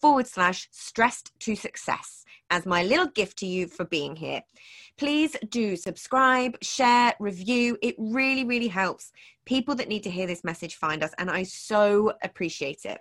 [0.00, 4.42] forward slash stressed to success as my little gift to you for being here.
[4.96, 7.78] Please do subscribe, share, review.
[7.80, 9.12] It really, really helps
[9.46, 13.00] people that need to hear this message find us, and I so appreciate it.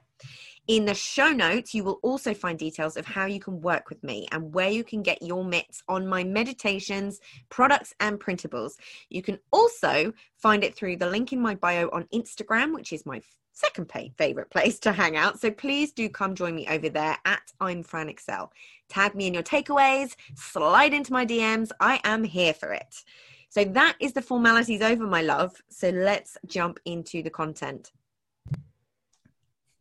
[0.67, 4.03] In the show notes, you will also find details of how you can work with
[4.03, 8.73] me and where you can get your mitts on my meditations, products, and printables.
[9.09, 13.05] You can also find it through the link in my bio on Instagram, which is
[13.05, 13.19] my
[13.59, 15.39] second favorite place to hang out.
[15.39, 18.53] So please do come join me over there at I'm Fran Excell.
[18.87, 21.71] Tag me in your takeaways, slide into my DMs.
[21.79, 23.03] I am here for it.
[23.49, 25.61] So that is the formalities over, my love.
[25.69, 27.91] So let's jump into the content.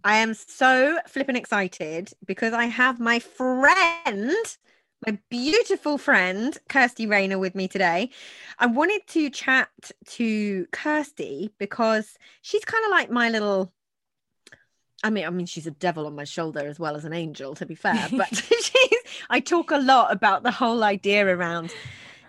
[0.03, 4.34] I am so flipping excited because I have my friend
[5.07, 8.11] my beautiful friend Kirsty Raynor with me today.
[8.59, 9.69] I wanted to chat
[10.07, 13.73] to Kirsty because she's kind of like my little
[15.05, 17.55] I mean, I mean, she's a devil on my shoulder as well as an angel,
[17.55, 18.09] to be fair.
[18.11, 18.99] But she's,
[19.31, 21.73] I talk a lot about the whole idea around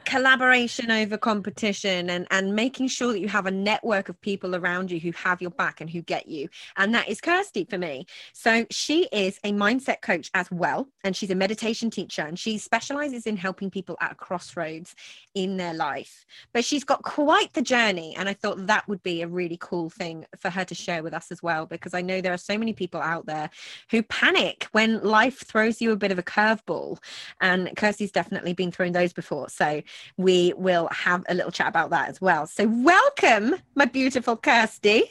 [0.10, 4.90] collaboration over competition and and making sure that you have a network of people around
[4.90, 6.50] you who have your back and who get you.
[6.78, 8.08] And that is kirsty for me.
[8.34, 12.58] So she is a mindset coach as well and she's a meditation teacher and she
[12.58, 14.96] specializes in helping people at a crossroads
[15.36, 16.26] in their life.
[16.54, 19.90] But she's got quite the journey and i thought that would be a really cool
[19.90, 22.58] thing for her to share with us as well because i know there are so
[22.58, 23.50] many people out there
[23.92, 26.98] who panic when life throws you a bit of a curveball
[27.42, 29.50] and kirsty's definitely been thrown those before.
[29.50, 29.82] So
[30.18, 32.48] we will have a little chat about that as well.
[32.48, 35.04] So, welcome, my beautiful Kirsty.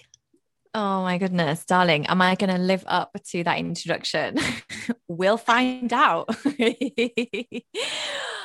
[0.74, 2.06] Oh my goodness, darling.
[2.06, 4.36] Am I going to live up to that introduction?
[5.08, 6.28] we'll find out.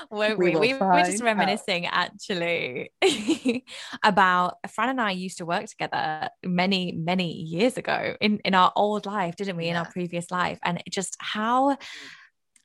[0.10, 0.52] Won't we?
[0.52, 2.12] We, we were just reminiscing out.
[2.12, 2.92] actually
[4.04, 8.72] about Fran and I used to work together many, many years ago in, in our
[8.76, 9.66] old life, didn't we?
[9.66, 9.72] Yeah.
[9.72, 10.60] In our previous life.
[10.64, 11.78] And just how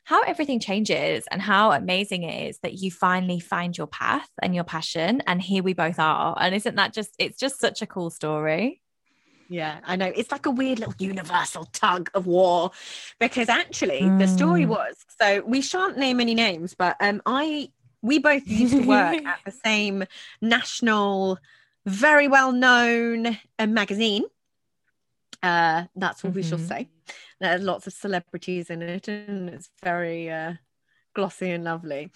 [0.08, 4.54] how everything changes and how amazing it is that you finally find your path and
[4.54, 5.22] your passion.
[5.26, 6.34] And here we both are.
[6.40, 8.80] And isn't that just, it's just such a cool story.
[9.50, 10.10] Yeah, I know.
[10.16, 12.70] It's like a weird little universal tug of war
[13.20, 14.18] because actually mm.
[14.18, 14.68] the story mm.
[14.68, 17.68] was so we shan't name any names, but um I
[18.00, 20.04] we both used to work at the same
[20.40, 21.38] national,
[21.84, 24.24] very well known uh, magazine.
[25.42, 26.36] Uh, that's what mm-hmm.
[26.36, 26.68] we shall mm-hmm.
[26.68, 26.88] say.
[27.40, 30.54] There's lots of celebrities in it, and it's very uh,
[31.14, 32.10] glossy and lovely.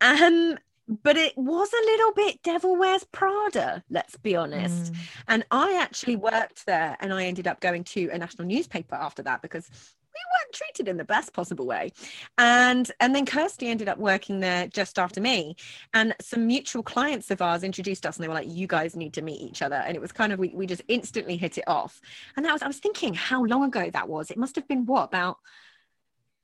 [0.00, 0.58] Um,
[1.02, 4.92] but it was a little bit Devil Wears Prada, let's be honest.
[4.92, 4.96] Mm.
[5.28, 9.22] And I actually worked there, and I ended up going to a national newspaper after
[9.22, 9.68] that because
[10.32, 11.92] weren't treated in the best possible way.
[12.38, 15.56] And and then kirsty ended up working there just after me.
[15.92, 19.14] And some mutual clients of ours introduced us and they were like you guys need
[19.14, 19.76] to meet each other.
[19.76, 22.00] And it was kind of we, we just instantly hit it off.
[22.36, 24.30] And that was i was thinking how long ago that was.
[24.30, 25.38] It must have been what about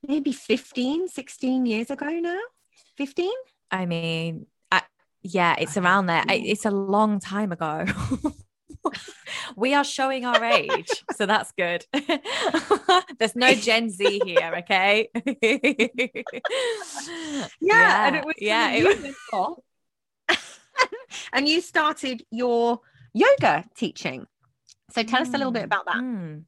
[0.07, 2.39] maybe 15 16 years ago now?
[2.97, 3.29] 15
[3.69, 4.81] i mean I,
[5.21, 6.23] yeah it's around there.
[6.27, 7.85] It's a long time ago
[9.55, 11.85] we are showing our age, so that's good.
[13.19, 15.09] There's no Gen Z here, okay?
[15.13, 15.21] yeah,
[17.61, 18.71] yeah, and it was yeah.
[18.71, 18.97] It was...
[21.33, 22.79] and you started your
[23.13, 24.25] yoga teaching.
[24.91, 25.27] So tell mm.
[25.27, 25.97] us a little bit about that.
[25.97, 26.45] Mm.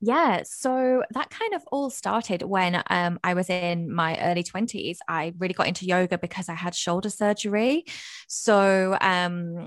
[0.00, 4.98] Yeah, so that kind of all started when um, I was in my early 20s.
[5.08, 7.84] I really got into yoga because I had shoulder surgery.
[8.28, 9.64] So um,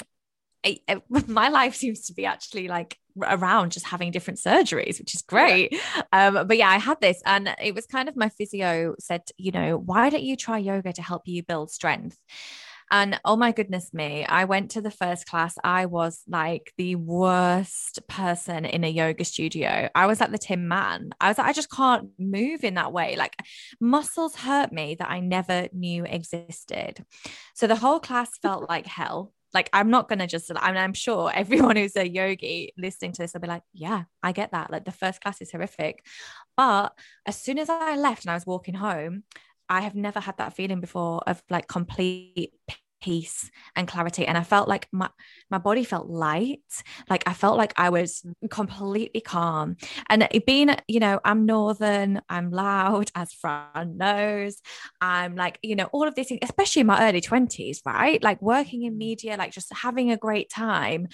[0.66, 5.14] I, I, my life seems to be actually like around just having different surgeries, which
[5.16, 5.74] is great.
[5.74, 6.02] Yeah.
[6.14, 9.52] Um, but yeah, I had this, and it was kind of my physio said, you
[9.52, 12.18] know, why don't you try yoga to help you build strength?
[12.92, 15.56] And oh my goodness me, I went to the first class.
[15.64, 19.90] I was like the worst person in a yoga studio.
[19.94, 21.12] I was like the Tin Man.
[21.22, 23.16] I was like, I just can't move in that way.
[23.16, 23.36] Like
[23.80, 27.06] muscles hurt me that I never knew existed.
[27.54, 30.78] So the whole class felt like hell Like, I'm not going to just, I mean,
[30.78, 34.52] I'm sure everyone who's a yogi listening to this will be like, yeah, I get
[34.52, 34.72] that.
[34.72, 36.06] Like, the first class is horrific.
[36.56, 36.94] But
[37.26, 39.24] as soon as I left and I was walking home,
[39.70, 42.54] I have never had that feeling before of like complete
[43.02, 45.10] peace and clarity and i felt like my
[45.50, 46.62] my body felt light.
[47.10, 49.78] Like i felt like i was completely calm.
[50.10, 54.62] And it being you know i'm northern i'm loud as fran knows
[55.02, 58.22] i'm like you know all of these things especially in my early 20s right?
[58.22, 58.98] Like working in mm.
[58.98, 61.08] media like just having a great time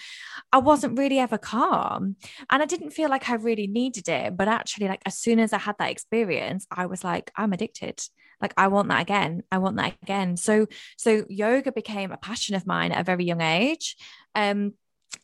[0.51, 2.15] i wasn't really ever calm.
[2.49, 5.53] And i didn't feel like i really needed it but actually like as soon as
[5.53, 8.01] i had that experience i was like i'm addicted
[8.41, 9.43] like i want that again.
[9.51, 10.37] I want that again.
[10.37, 10.67] So
[10.97, 13.95] so yoga became a passion of mine at a very young age.
[14.33, 14.73] Um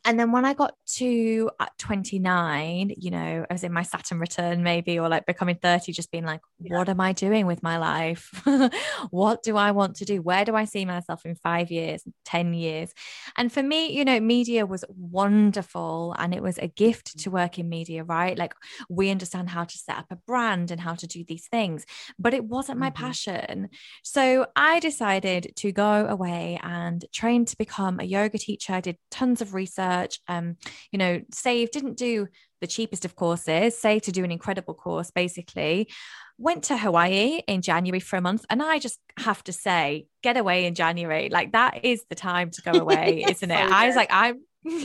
[0.05, 4.19] and then when I got to uh, 29, you know, I was in my Saturn
[4.19, 6.77] return maybe, or like becoming 30, just being like, yeah.
[6.77, 8.41] what am I doing with my life?
[9.11, 10.21] what do I want to do?
[10.21, 12.93] Where do I see myself in five years, 10 years?
[13.37, 17.59] And for me, you know, media was wonderful and it was a gift to work
[17.59, 18.37] in media, right?
[18.37, 18.55] Like
[18.89, 21.85] we understand how to set up a brand and how to do these things,
[22.17, 23.03] but it wasn't my mm-hmm.
[23.03, 23.69] passion.
[24.03, 28.73] So I decided to go away and train to become a yoga teacher.
[28.73, 30.19] I did tons of research research.
[30.27, 30.57] Um,
[30.91, 32.27] you know, Save didn't do
[32.59, 35.89] the cheapest of courses, Save to do an incredible course, basically.
[36.37, 38.45] Went to Hawaii in January for a month.
[38.49, 41.29] And I just have to say, get away in January.
[41.29, 43.71] Like that is the time to go away, isn't it?
[43.71, 44.41] I was like, I'm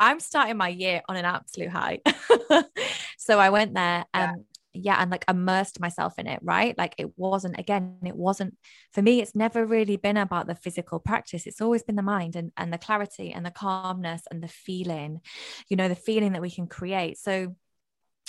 [0.00, 2.00] I'm starting my year on an absolute high.
[3.18, 4.34] so I went there um, yeah
[4.74, 8.56] and like immersed myself in it right like it wasn't again it wasn't
[8.92, 12.36] for me it's never really been about the physical practice it's always been the mind
[12.36, 15.20] and, and the clarity and the calmness and the feeling
[15.68, 17.54] you know the feeling that we can create so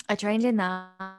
[0.08, 1.14] i trained in that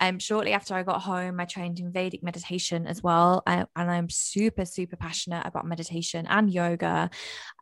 [0.00, 3.42] um, shortly after I got home, I trained in Vedic meditation as well.
[3.46, 7.10] Uh, and I'm super, super passionate about meditation and yoga.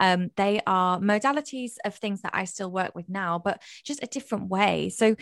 [0.00, 4.06] Um, they are modalities of things that I still work with now, but just a
[4.06, 4.90] different way.
[4.90, 5.16] So,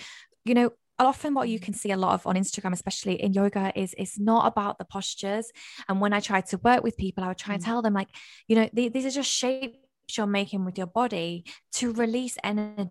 [0.45, 3.73] you know, often what you can see a lot of on Instagram, especially in yoga,
[3.75, 5.51] is it's not about the postures.
[5.89, 7.67] And when I try to work with people, I would try and mm.
[7.67, 8.09] tell them, like,
[8.49, 9.79] you know, these are just shapes
[10.17, 12.91] you're making with your body to release energy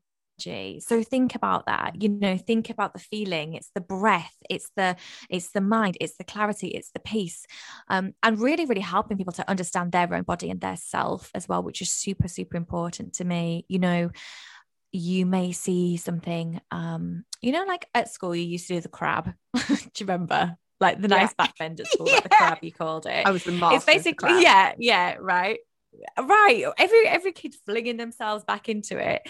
[0.79, 4.95] so think about that you know think about the feeling it's the breath it's the
[5.29, 7.45] it's the mind it's the clarity it's the peace
[7.89, 11.47] um, and really really helping people to understand their own body and their self as
[11.47, 14.09] well which is super super important to me you know
[14.93, 18.87] you may see something um you know like at school you used to do the
[18.87, 19.33] crab.
[19.53, 20.55] Do you remember?
[20.79, 21.47] Like the nice yeah.
[21.47, 22.19] back at school yeah.
[22.21, 23.25] the crab you called it.
[23.25, 25.59] I was the master it's basically yeah yeah right
[26.19, 29.21] right every every kid flinging themselves back into it.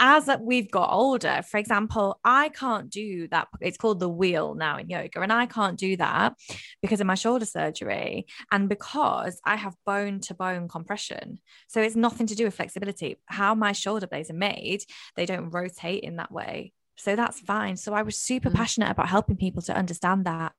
[0.00, 4.78] As we've got older for example i can't do that it's called the wheel now
[4.78, 6.34] in yoga and i can't do that
[6.82, 11.38] because of my shoulder surgery and because i have bone to bone compression.
[11.68, 13.16] So it's nothing to do with flexibility.
[13.26, 14.82] How my shoulder blades are made
[15.16, 16.72] they don't rotate in that way.
[16.96, 17.76] So that's fine.
[17.76, 18.54] So i was super mm.
[18.54, 20.52] passionate about helping people to understand that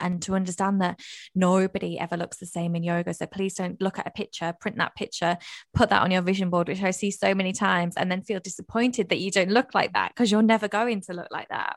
[0.00, 1.00] and to understand that
[1.34, 3.14] nobody ever looks the same in yoga.
[3.14, 5.38] So please don't look at a picture, print that picture,
[5.74, 8.40] put that on your vision board, which I see so many times, and then feel
[8.40, 11.76] disappointed that you don't look like that because you're never going to look like that.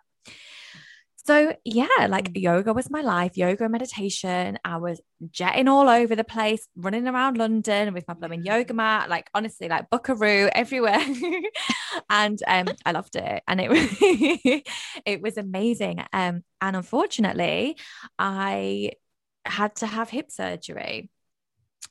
[1.25, 2.41] So, yeah, like mm.
[2.41, 4.59] yoga was my life, yoga meditation.
[4.65, 4.99] I was
[5.31, 9.69] jetting all over the place, running around London with my blooming yoga mat, like honestly,
[9.69, 10.99] like buckaroo everywhere.
[12.09, 13.41] and um, I loved it.
[13.47, 13.87] And it was
[15.05, 16.03] it was amazing.
[16.11, 17.77] Um, and unfortunately,
[18.19, 18.91] I
[19.45, 21.09] had to have hip surgery.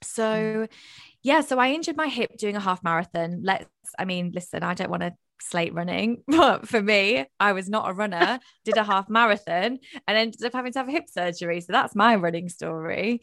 [0.03, 0.69] So, mm.
[1.23, 3.41] yeah, so I injured my hip doing a half marathon.
[3.43, 3.67] Let's,
[3.99, 6.23] I mean, listen, I don't want to slate running.
[6.43, 10.53] But for me, I was not a runner, did a half marathon and ended up
[10.53, 11.61] having to have hip surgery.
[11.61, 13.21] So that's my running story.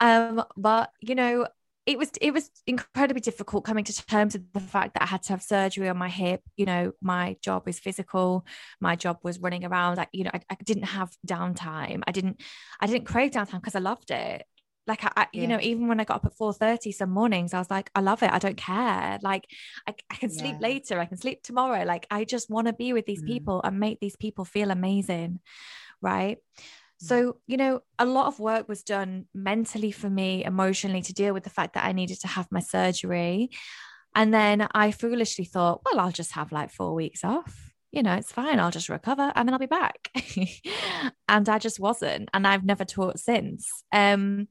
[0.00, 1.46] Um, but you know,
[1.86, 5.22] it was it was incredibly difficult coming to terms with the fact that I had
[5.24, 6.40] to have surgery on my hip.
[6.56, 8.46] You know, my job is physical.
[8.80, 9.98] My job was running around.
[9.98, 12.02] I, you know, I, I didn't have downtime.
[12.06, 12.40] I didn't
[12.80, 14.44] I didn't crave downtime because I loved it
[14.86, 15.42] like I, I yeah.
[15.42, 18.00] you know even when I got up at 4:30 some mornings I was like I
[18.00, 19.46] love it I don't care like
[19.86, 20.68] I, I can sleep yeah.
[20.68, 23.26] later I can sleep tomorrow like I just want to be with these mm.
[23.26, 25.40] people and make these people feel amazing
[26.00, 26.62] right mm.
[26.98, 31.34] so you know a lot of work was done mentally for me emotionally to deal
[31.34, 33.50] with the fact that I needed to have my surgery
[34.14, 38.14] and then I foolishly thought well I'll just have like 4 weeks off you know,
[38.14, 38.58] it's fine.
[38.58, 40.10] I'll just recover and then I'll be back.
[41.28, 42.28] and I just wasn't.
[42.34, 43.70] And I've never taught since.
[43.92, 44.48] Um,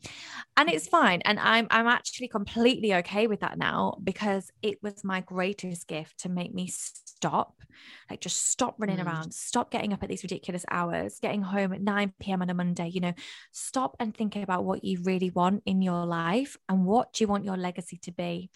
[0.55, 1.21] and it's fine.
[1.25, 6.19] And I'm I'm actually completely okay with that now because it was my greatest gift
[6.19, 7.61] to make me stop
[8.09, 9.05] like just stop running mm.
[9.05, 12.53] around stop getting up at these ridiculous hours getting home at 9 p.m on a
[12.53, 13.13] monday you know
[13.53, 17.29] stop and think about what you really want in your life and what do you
[17.29, 18.49] want your legacy to be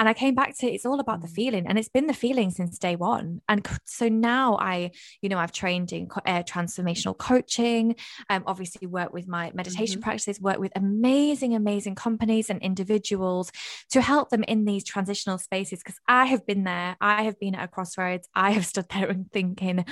[0.00, 1.34] and I came back to it's all about the mm.
[1.34, 3.42] feeling, and it's been the feeling since day one.
[3.50, 7.96] And so now I, you know, I've trained in uh, transformational coaching.
[8.30, 10.04] Um, obviously work with my meditation mm-hmm.
[10.04, 13.52] practices, work with amazing, amazing companies and individuals
[13.90, 15.80] to help them in these transitional spaces.
[15.80, 19.10] Because I have been there, I have been at a crossroads, I have stood there
[19.10, 19.84] and thinking,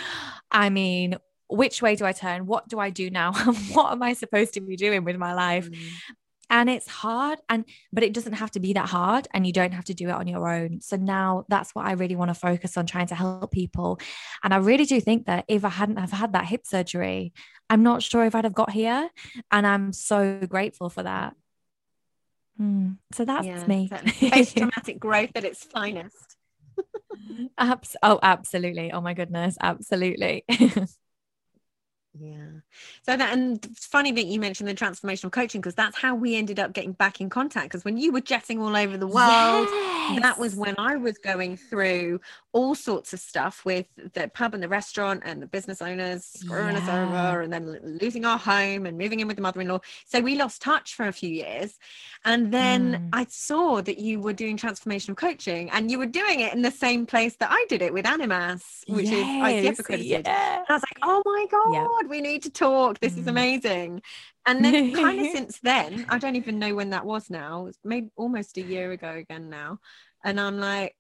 [0.50, 1.19] I mean,
[1.50, 2.47] which way do I turn?
[2.47, 3.33] What do I do now?
[3.73, 5.71] what am I supposed to be doing with my life?
[5.71, 6.15] Mm
[6.50, 9.73] and it's hard and but it doesn't have to be that hard and you don't
[9.73, 10.81] have to do it on your own.
[10.81, 13.99] So now that's what i really want to focus on trying to help people.
[14.43, 17.33] And i really do think that if i hadn't have had that hip surgery
[17.71, 19.09] i'm not sure if i'd have got here
[19.50, 21.35] and i'm so grateful for that.
[22.61, 22.97] Mm.
[23.12, 23.88] so that's yeah, me.
[23.88, 26.37] post traumatic growth at its finest.
[27.59, 28.90] Abs- oh absolutely.
[28.93, 30.45] Oh my goodness absolutely
[32.21, 32.61] Yeah.
[33.03, 36.37] So that and it's funny that you mentioned the transformational coaching because that's how we
[36.37, 37.71] ended up getting back in contact.
[37.71, 40.23] Because when you were jetting all over the world, yes.
[40.23, 42.21] that was when I was going through
[42.53, 46.75] all sorts of stuff with the pub and the restaurant and the business owners screwing
[46.77, 46.83] yeah.
[46.83, 49.81] us over and then losing our home and moving in with the mother-in-law.
[50.07, 51.79] So we lost touch for a few years.
[52.25, 53.09] And then mm.
[53.13, 56.71] I saw that you were doing transformational coaching and you were doing it in the
[56.71, 59.65] same place that I did it with Animas, which yes.
[59.65, 60.27] is ICF accredited.
[60.27, 60.57] Yeah.
[60.57, 62.99] And I was like, oh my God, we need to talk.
[63.00, 63.19] This mm.
[63.19, 64.03] is amazing.
[64.47, 67.67] And then kind of since then, I don't even know when that was now.
[67.67, 69.79] It's maybe almost a year ago again now.
[70.25, 70.97] And I'm like,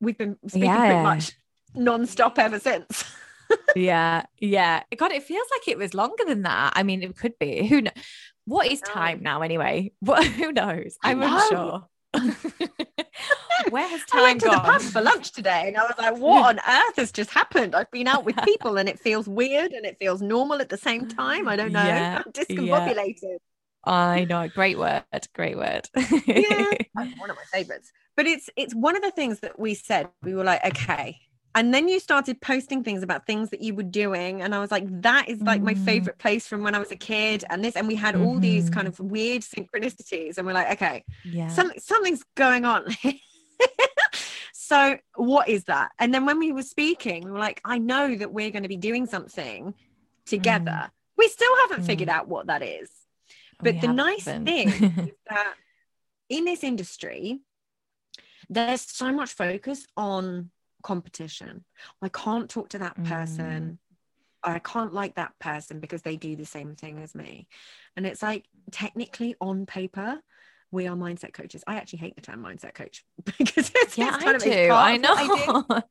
[0.00, 0.86] we've been speaking yeah.
[0.86, 1.32] pretty much
[1.74, 3.04] non-stop ever since.
[3.76, 4.82] yeah, yeah.
[4.96, 6.72] God, it feels like it was longer than that.
[6.76, 7.66] I mean, it could be.
[7.66, 7.94] Who knows?
[8.44, 9.92] What is time now anyway?
[10.00, 10.96] What who knows?
[11.02, 11.86] I'm unsure.
[13.70, 14.56] Where has time I went to gone?
[14.56, 17.74] the pub for lunch today and I was like, what on earth has just happened?
[17.74, 20.76] I've been out with people and it feels weird and it feels normal at the
[20.76, 21.48] same time.
[21.48, 21.82] I don't know.
[21.82, 23.22] Yeah, I'm discombobulated.
[23.22, 23.38] Yeah.
[23.92, 24.48] I know.
[24.48, 25.04] Great word.
[25.34, 25.88] Great word.
[26.26, 27.92] yeah, one of my favorites.
[28.16, 30.08] But it's it's one of the things that we said.
[30.22, 31.18] We were like, okay.
[31.54, 34.42] And then you started posting things about things that you were doing.
[34.42, 35.64] And I was like, that is like mm.
[35.64, 37.44] my favorite place from when I was a kid.
[37.48, 38.26] And this, and we had mm-hmm.
[38.26, 39.02] all these kind mm-hmm.
[39.02, 40.36] of weird synchronicities.
[40.36, 41.48] And we're like, okay, yeah.
[41.48, 42.84] Some, something's going on.
[44.52, 45.92] so what is that?
[45.98, 48.68] And then when we were speaking, we were like, I know that we're going to
[48.68, 49.74] be doing something
[50.26, 50.70] together.
[50.70, 50.90] Mm.
[51.18, 51.86] We still haven't mm.
[51.86, 52.90] figured out what that is.
[53.58, 55.54] But we the nice thing is that
[56.28, 57.40] in this industry,
[58.48, 60.50] there's so much focus on
[60.82, 61.64] competition.
[62.02, 63.78] I can't talk to that person.
[63.78, 63.78] Mm.
[64.42, 67.48] I can't like that person because they do the same thing as me.
[67.96, 70.20] And it's like technically on paper,
[70.70, 71.62] we are mindset coaches.
[71.66, 74.70] I actually hate the term mindset coach because it's, yeah, it's kind I of do.
[74.70, 75.14] I know.
[75.16, 75.82] I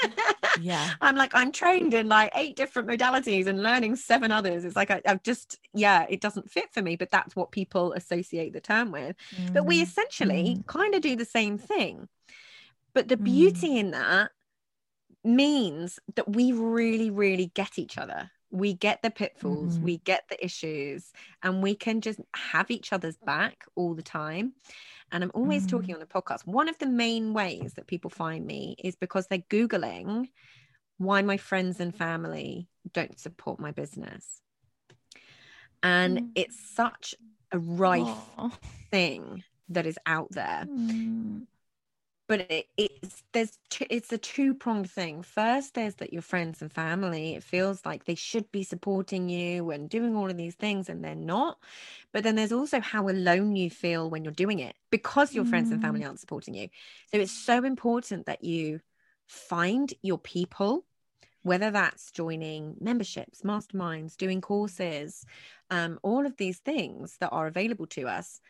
[0.60, 4.76] yeah i'm like i'm trained in like eight different modalities and learning seven others it's
[4.76, 8.52] like I, have just yeah it doesn't fit for me but that's what people associate
[8.52, 9.52] the term with mm.
[9.52, 10.66] but we mm, essentially mm.
[10.66, 12.08] kind of do the same thing
[12.94, 13.78] but the beauty mm.
[13.78, 14.30] in that
[15.24, 19.82] means that we really really get each other we get the pitfalls mm.
[19.82, 21.12] we get the issues
[21.42, 24.52] and we can just have each other's back all the time
[25.12, 25.70] and I'm always mm.
[25.70, 26.46] talking on the podcast.
[26.46, 30.28] One of the main ways that people find me is because they're Googling
[30.98, 34.42] why my friends and family don't support my business.
[35.82, 36.30] And mm.
[36.34, 37.14] it's such
[37.52, 38.06] a rife
[38.38, 38.52] Aww.
[38.90, 40.66] thing that is out there.
[40.68, 41.46] Mm
[42.28, 45.22] but it, it's there's two, it's a two pronged thing.
[45.22, 47.34] First, there's that your friends and family.
[47.34, 51.02] It feels like they should be supporting you and doing all of these things, and
[51.02, 51.58] they're not.
[52.12, 55.50] But then there's also how alone you feel when you're doing it because your mm.
[55.50, 56.06] friends and family mm.
[56.06, 56.68] aren't supporting you.
[57.10, 58.80] So it's so important that you
[59.26, 60.84] find your people,
[61.42, 65.24] whether that's joining memberships, masterminds, doing courses,
[65.70, 68.40] um, all of these things that are available to us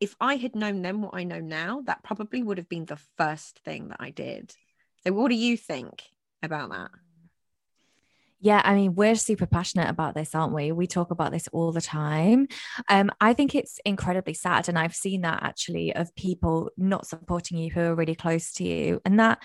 [0.00, 3.00] if I had known then what I know now, that probably would have been the
[3.16, 4.54] first thing that I did.
[5.04, 6.02] So, what do you think
[6.42, 6.90] about that?
[8.40, 10.70] Yeah, I mean, we're super passionate about this, aren't we?
[10.70, 12.46] We talk about this all the time.
[12.90, 14.68] Um, I think it's incredibly sad.
[14.68, 18.64] And I've seen that actually of people not supporting you who are really close to
[18.64, 19.00] you.
[19.06, 19.42] And that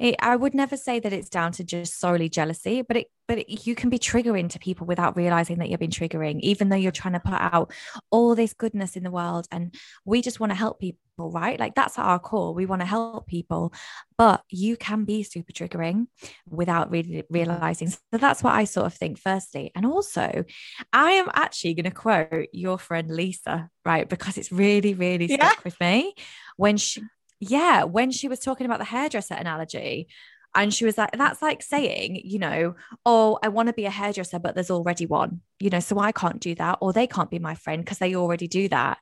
[0.00, 3.38] it, I would never say that it's down to just solely jealousy, but it but
[3.38, 6.76] it, you can be triggering to people without realizing that you've been triggering, even though
[6.76, 7.70] you're trying to put out
[8.10, 9.46] all this goodness in the world.
[9.52, 9.72] And
[10.06, 11.60] we just want to help people, right?
[11.60, 12.54] Like that's at our core.
[12.54, 13.74] We want to help people,
[14.16, 16.06] but you can be super triggering
[16.48, 17.90] without really realizing.
[17.90, 19.70] So that's what I sort of think, firstly.
[19.76, 20.44] And also,
[20.92, 24.08] I am actually going to quote your friend Lisa, right?
[24.08, 25.62] Because it's really, really stuck yeah.
[25.62, 26.14] with me
[26.56, 27.02] when she
[27.40, 30.08] yeah, when she was talking about the hairdresser analogy,
[30.54, 32.74] and she was like, that's like saying, you know,
[33.06, 36.12] oh, I want to be a hairdresser, but there's already one, you know, so I
[36.12, 38.98] can't do that, or they can't be my friend because they already do that.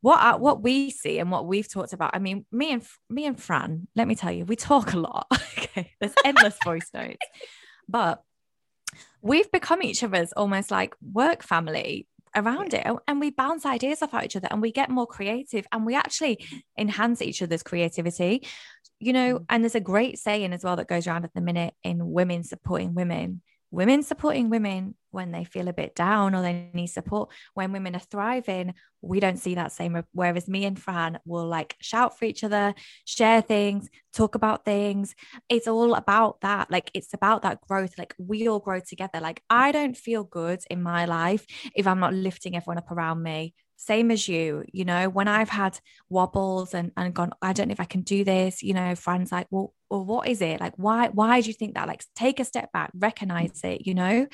[0.00, 3.26] What uh, what we see and what we've talked about, I mean, me and me
[3.26, 5.26] and Fran, let me tell you, we talk a lot.
[5.58, 7.26] okay, there's endless voice notes,
[7.88, 8.22] but
[9.20, 14.14] we've become each other's almost like work family around it and we bounce ideas off
[14.22, 16.38] each other and we get more creative and we actually
[16.78, 18.42] enhance each other's creativity
[18.98, 19.44] you know, mm.
[19.48, 22.42] and there's a great saying as well that goes around at the minute in women
[22.42, 23.42] supporting women.
[23.70, 27.30] Women supporting women when they feel a bit down or they need support.
[27.54, 30.02] When women are thriving, we don't see that same.
[30.12, 35.14] Whereas me and Fran will like shout for each other, share things, talk about things.
[35.48, 36.70] It's all about that.
[36.70, 37.98] Like it's about that growth.
[37.98, 39.20] Like we all grow together.
[39.20, 41.44] Like I don't feel good in my life
[41.74, 45.50] if I'm not lifting everyone up around me same as you you know when i've
[45.50, 48.94] had wobbles and and gone i don't know if i can do this you know
[48.94, 52.04] friends like well, well what is it like why why do you think that like
[52.14, 54.26] take a step back recognize it you know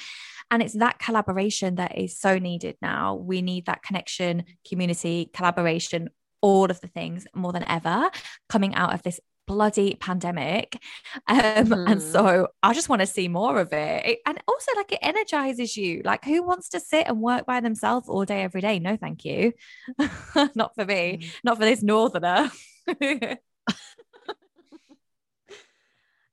[0.50, 6.08] and it's that collaboration that is so needed now we need that connection community collaboration
[6.40, 8.10] all of the things more than ever
[8.48, 10.78] coming out of this bloody pandemic.
[11.28, 11.90] Um, mm.
[11.90, 12.00] And mm-hmm.
[12.00, 14.06] so I just want to see more of it.
[14.06, 14.18] it.
[14.26, 16.02] And also, like, it energizes you.
[16.04, 18.78] Like, who wants to sit and work by themselves all day, every day?
[18.78, 19.52] No, thank you.
[20.54, 21.30] Not for me, mm.
[21.44, 22.50] not for this northerner.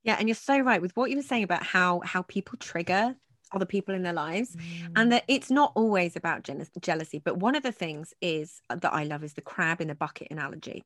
[0.09, 0.17] yeah.
[0.19, 3.15] And you're so right with what you were saying about how how people trigger
[3.51, 4.91] other people in their lives mm.
[4.95, 6.47] and that it's not always about
[6.81, 9.95] jealousy but one of the things is that i love is the crab in the
[9.95, 10.83] bucket analogy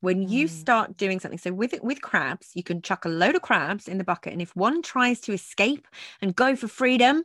[0.00, 0.30] when mm.
[0.30, 3.88] you start doing something so with with crabs you can chuck a load of crabs
[3.88, 5.86] in the bucket and if one tries to escape
[6.22, 7.24] and go for freedom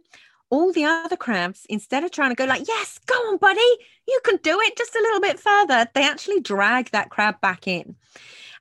[0.50, 3.62] all the other crabs instead of trying to go like yes go on buddy
[4.08, 7.68] you can do it just a little bit further they actually drag that crab back
[7.68, 7.96] in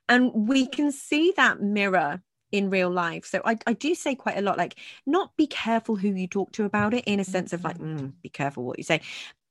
[0.09, 2.21] and we can see that mirror
[2.53, 3.25] in real life.
[3.25, 4.75] So I, I do say quite a lot, like,
[5.07, 7.99] not be careful who you talk to about it in a sense of like, mm,
[7.99, 9.01] mm be careful what you say.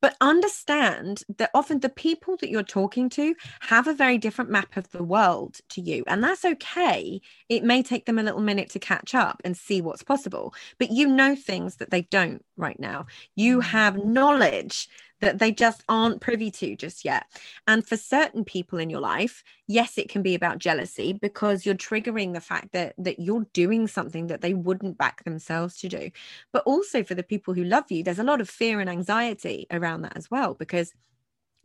[0.01, 4.77] But understand that often the people that you're talking to have a very different map
[4.77, 6.05] of the world to you.
[6.07, 7.21] And that's okay.
[7.49, 10.91] It may take them a little minute to catch up and see what's possible, but
[10.91, 13.07] you know things that they don't right now.
[13.35, 13.65] You mm.
[13.65, 14.89] have knowledge
[15.23, 17.27] that they just aren't privy to just yet.
[17.69, 21.77] And for certain people in your life, yes, it can be about jealousy because you're
[21.77, 26.11] triggering the fact that that you're doing something that they wouldn't back themselves to do.
[26.53, 29.67] But also for the people who love you, there's a lot of fear and anxiety
[29.71, 30.93] around that as well because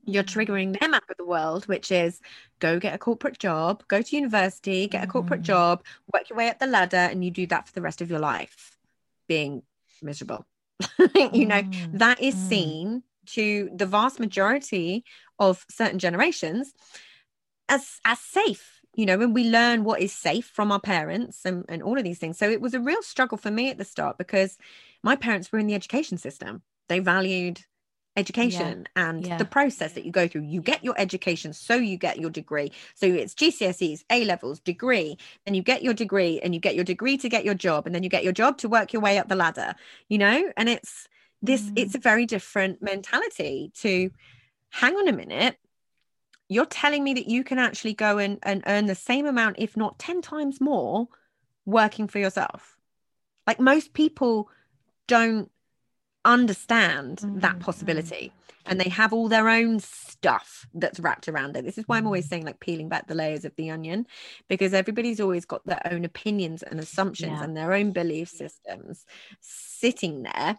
[0.05, 2.21] you're triggering their map of the world, which is
[2.59, 5.45] go get a corporate job, go to university, get a corporate mm.
[5.45, 8.09] job, work your way up the ladder, and you do that for the rest of
[8.09, 8.77] your life,
[9.27, 9.63] being
[10.03, 10.45] miserable.
[11.33, 11.97] you know, mm.
[11.97, 12.49] that is mm.
[12.49, 15.03] seen to the vast majority
[15.39, 16.73] of certain generations
[17.69, 21.63] as as safe you know when we learn what is safe from our parents and,
[21.69, 22.37] and all of these things.
[22.37, 24.57] So it was a real struggle for me at the start because
[25.03, 26.63] my parents were in the education system.
[26.89, 27.61] They valued
[28.15, 29.09] education yeah.
[29.09, 29.37] and yeah.
[29.37, 30.41] the process that you go through.
[30.41, 32.71] You get your education so you get your degree.
[32.95, 36.83] So it's gcse's a levels degree and you get your degree and you get your
[36.83, 39.19] degree to get your job and then you get your job to work your way
[39.19, 39.75] up the ladder
[40.09, 40.51] you know?
[40.57, 41.07] And it's
[41.41, 41.73] this mm.
[41.75, 44.09] it's a very different mentality to
[44.69, 45.57] hang on a minute
[46.49, 49.75] you're telling me that you can actually go and, and earn the same amount if
[49.75, 51.07] not 10 times more
[51.65, 52.77] working for yourself
[53.45, 54.49] like most people
[55.07, 55.51] don't
[56.25, 57.41] understand mm.
[57.41, 58.33] that possibility
[58.65, 62.05] and they have all their own stuff that's wrapped around it this is why i'm
[62.05, 62.29] always mm.
[62.29, 64.05] saying like peeling back the layers of the onion
[64.49, 67.43] because everybody's always got their own opinions and assumptions yeah.
[67.43, 69.05] and their own belief systems
[69.39, 70.57] sitting there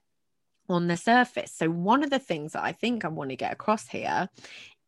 [0.69, 1.53] on the surface.
[1.53, 4.29] So, one of the things that I think I want to get across here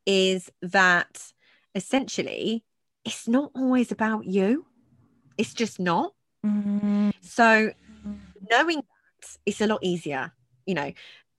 [0.06, 1.32] is that
[1.74, 2.64] essentially
[3.04, 4.66] it's not always about you,
[5.38, 6.12] it's just not.
[6.44, 7.10] Mm-hmm.
[7.20, 7.72] So,
[8.50, 10.32] knowing that it's a lot easier,
[10.66, 10.92] you know.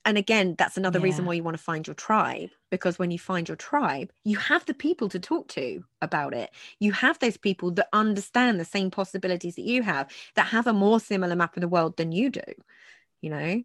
[0.03, 1.05] And again, that's another yeah.
[1.05, 4.37] reason why you want to find your tribe because when you find your tribe, you
[4.37, 6.49] have the people to talk to about it.
[6.79, 10.73] You have those people that understand the same possibilities that you have, that have a
[10.73, 12.41] more similar map of the world than you do,
[13.21, 13.61] you know.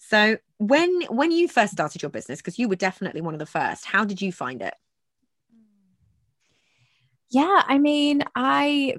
[0.00, 3.46] So when when you first started your business, because you were definitely one of the
[3.46, 4.74] first, how did you find it?
[7.32, 8.96] Yeah, I mean, I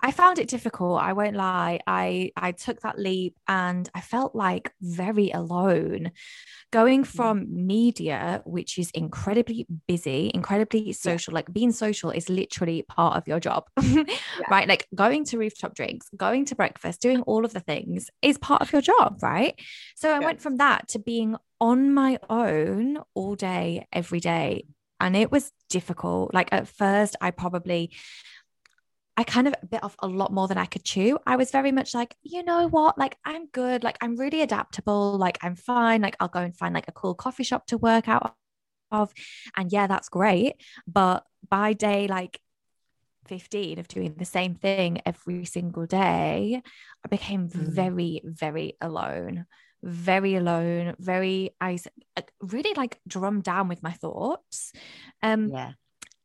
[0.00, 1.02] I found it difficult.
[1.02, 1.80] I won't lie.
[1.84, 6.12] I I took that leap and I felt like very alone.
[6.72, 7.06] Going mm.
[7.08, 11.36] from media, which is incredibly busy, incredibly social, yeah.
[11.36, 14.04] like being social is literally part of your job, yeah.
[14.48, 14.68] right?
[14.68, 18.62] Like going to rooftop drinks, going to breakfast, doing all of the things is part
[18.62, 19.58] of your job, right?
[19.96, 20.26] So I yeah.
[20.26, 24.66] went from that to being on my own all day, every day
[25.00, 26.32] and it was difficult.
[26.34, 27.92] Like at first, I probably
[29.18, 31.18] I kind of bit off a lot more than I could chew.
[31.26, 32.98] I was very much like, you know what?
[32.98, 33.82] Like, I'm good.
[33.82, 35.16] Like, I'm really adaptable.
[35.16, 36.02] Like, I'm fine.
[36.02, 38.34] Like, I'll go and find like a cool coffee shop to work out
[38.90, 39.12] of.
[39.56, 40.56] And yeah, that's great.
[40.86, 42.40] But by day like
[43.26, 46.62] 15 of doing the same thing every single day,
[47.04, 47.50] I became mm.
[47.50, 49.46] very, very alone.
[49.86, 51.78] Very alone, very I
[52.40, 54.72] really like drummed down with my thoughts.
[55.22, 55.72] Um yeah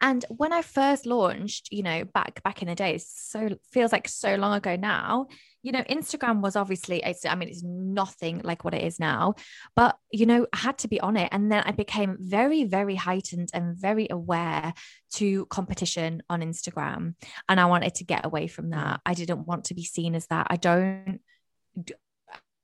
[0.01, 4.07] and when I first launched, you know, back back in the days, so feels like
[4.07, 5.27] so long ago now,
[5.61, 9.35] you know, Instagram was obviously, it's, I mean, it's nothing like what it is now,
[9.75, 11.29] but, you know, I had to be on it.
[11.31, 14.73] And then I became very, very heightened and very aware
[15.13, 17.13] to competition on Instagram.
[17.47, 19.01] And I wanted to get away from that.
[19.05, 20.47] I didn't want to be seen as that.
[20.49, 21.21] I don't,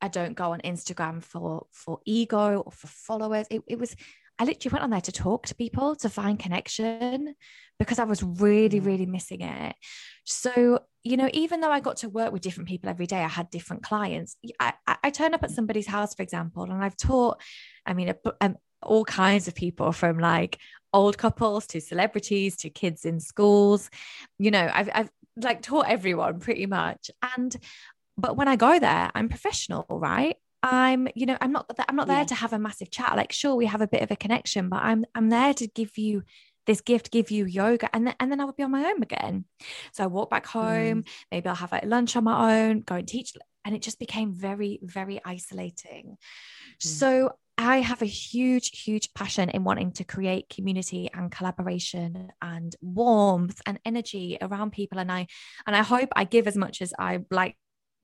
[0.02, 3.48] I don't go on Instagram for, for ego or for followers.
[3.50, 3.96] It, it was,
[4.40, 7.34] I literally went on there to talk to people to find connection
[7.80, 9.76] because I was really, really missing it.
[10.24, 13.28] So, you know, even though I got to work with different people every day, I
[13.28, 14.38] had different clients.
[14.60, 17.42] I, I turn up at somebody's house, for example, and I've taught,
[17.86, 20.60] I mean, um, all kinds of people from like
[20.94, 23.90] old couples to celebrities to kids in schools.
[24.38, 27.10] You know, I've, I've like taught everyone pretty much.
[27.36, 27.56] And,
[28.18, 30.38] but when I go there, I'm professional, right?
[30.64, 32.26] I'm, you know, I'm not I'm not there yeah.
[32.26, 33.16] to have a massive chat.
[33.16, 35.98] Like, sure, we have a bit of a connection, but I'm I'm there to give
[35.98, 36.24] you
[36.66, 39.02] this gift, give you yoga, and then and then I would be on my own
[39.02, 39.46] again.
[39.94, 41.04] So I walk back home.
[41.04, 41.08] Mm.
[41.32, 44.34] Maybe I'll have like lunch on my own, go and teach, and it just became
[44.34, 46.18] very very isolating.
[46.18, 46.84] Mm.
[46.84, 52.76] So I have a huge, huge passion in wanting to create community and collaboration and
[52.82, 55.00] warmth and energy around people.
[55.00, 55.28] And I
[55.66, 57.56] and I hope I give as much as I like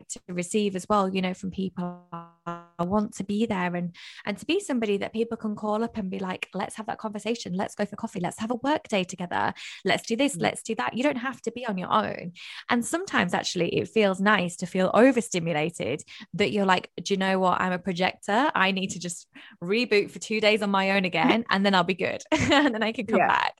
[0.09, 2.05] to receive as well you know from people
[2.45, 5.97] I want to be there and and to be somebody that people can call up
[5.97, 7.53] and be like let's have that conversation.
[7.53, 8.19] Let's go for coffee.
[8.19, 9.53] Let's have a work day together.
[9.85, 10.35] Let's do this.
[10.35, 10.41] Mm.
[10.41, 10.95] let's do that.
[10.95, 12.33] You don't have to be on your own.
[12.69, 17.39] And sometimes actually it feels nice to feel overstimulated that you're like do you know
[17.39, 17.61] what?
[17.61, 18.51] I'm a projector.
[18.53, 19.27] I need to just
[19.63, 22.23] reboot for 2 days on my own again and then I'll be good.
[22.53, 23.27] And then I can come yeah.
[23.27, 23.53] back.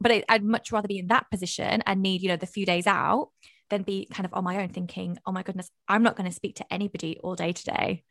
[0.00, 2.86] But I'd much rather be in that position and need you know the few days
[2.86, 3.30] out
[3.70, 6.34] then be kind of on my own thinking, oh my goodness, I'm not going to
[6.34, 8.04] speak to anybody all day today.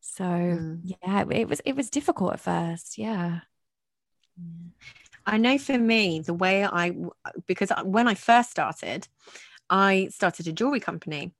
[0.00, 0.80] So mm.
[0.82, 2.98] yeah, it was it was difficult at first.
[2.98, 3.40] Yeah.
[5.26, 6.94] I know for me, the way I
[7.46, 9.08] because when I first started,
[9.70, 11.32] I started a jewelry company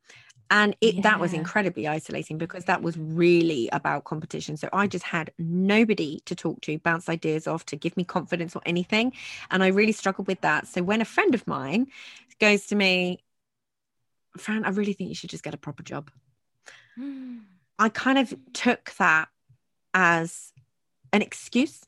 [0.51, 1.01] and it yeah.
[1.03, 6.21] that was incredibly isolating because that was really about competition so i just had nobody
[6.27, 9.13] to talk to bounce ideas off to give me confidence or anything
[9.51, 11.87] and i really struggled with that so when a friend of mine
[12.41, 13.19] goes to me
[14.37, 16.11] Fran, I really think you should just get a proper job.
[16.99, 17.41] Mm.
[17.79, 19.29] I kind of took that
[19.93, 20.53] as
[21.13, 21.81] an excuse,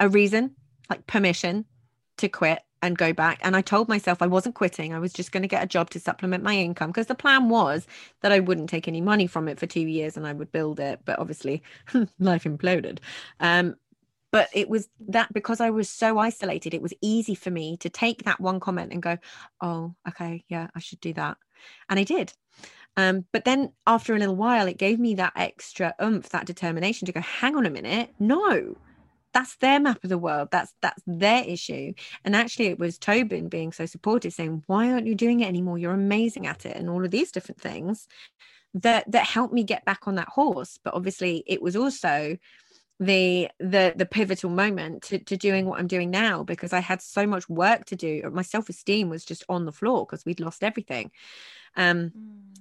[0.00, 0.54] a reason,
[0.88, 1.64] like permission
[2.18, 3.40] to quit and go back.
[3.42, 4.94] And I told myself I wasn't quitting.
[4.94, 7.48] I was just going to get a job to supplement my income because the plan
[7.48, 7.86] was
[8.20, 10.78] that I wouldn't take any money from it for two years and I would build
[10.80, 11.00] it.
[11.04, 11.62] But obviously,
[12.18, 12.98] life imploded.
[13.40, 13.76] Um,
[14.32, 17.88] but it was that because I was so isolated, it was easy for me to
[17.88, 19.18] take that one comment and go,
[19.60, 21.36] oh, okay, yeah, I should do that.
[21.88, 22.32] And I did.
[22.96, 27.06] Um, but then after a little while, it gave me that extra oomph, that determination
[27.06, 28.76] to go, hang on a minute, no,
[29.36, 30.48] that's their map of the world.
[30.50, 31.92] That's that's their issue.
[32.24, 35.76] And actually, it was Tobin being so supportive, saying, "Why aren't you doing it anymore?
[35.76, 38.08] You're amazing at it," and all of these different things
[38.72, 40.78] that that helped me get back on that horse.
[40.82, 42.38] But obviously, it was also
[42.98, 47.02] the the the pivotal moment to, to doing what i'm doing now because i had
[47.02, 48.22] so much work to do.
[48.32, 51.10] My self-esteem was just on the floor because we'd lost everything.
[51.76, 52.12] Um mm.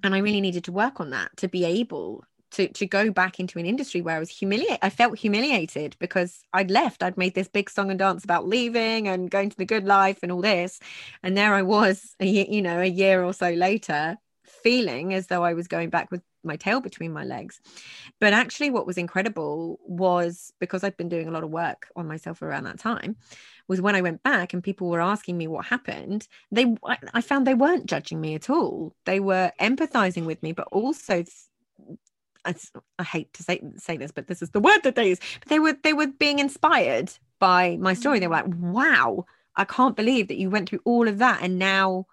[0.03, 3.39] and i really needed to work on that to be able to to go back
[3.39, 7.01] into an industry where i was humiliated i felt humiliated because i'd left.
[7.01, 10.19] I'd made this big song and dance about leaving and going to the good life
[10.21, 10.79] and all this.
[11.23, 15.27] And there i was a year, you know a year or so later feeling as
[15.27, 17.59] though i was going back with my tail between my legs.
[18.19, 22.07] But actually, what was incredible was because I'd been doing a lot of work on
[22.07, 23.17] myself around that time,
[23.67, 26.27] was when I went back and people were asking me what happened.
[26.51, 26.75] They,
[27.13, 28.95] I found they weren't judging me at all.
[29.05, 31.23] They were empathizing with me, but also.
[32.47, 32.53] I,
[32.99, 35.19] I hate to say say this, but this is the word that they use.
[35.39, 38.19] But they were they were being inspired by my story.
[38.19, 41.57] They were like, "Wow, I can't believe that you went through all of that, and
[41.57, 42.05] now